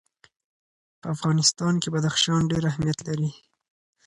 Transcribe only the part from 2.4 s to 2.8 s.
ډېر